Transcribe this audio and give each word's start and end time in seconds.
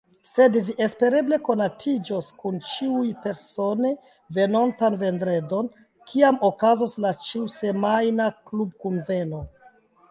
Sed 0.27 0.55
vi 0.67 0.73
espereble 0.85 1.37
konatiĝos 1.49 2.29
kun 2.39 2.57
ĉiuj 2.69 3.11
persone 3.27 3.93
venontan 4.39 4.99
vendredon, 5.05 5.71
kiam 6.15 6.43
okazos 6.53 6.99
la 7.07 7.17
ĉiusemajna 7.29 8.33
klubkunveno. 8.51 9.47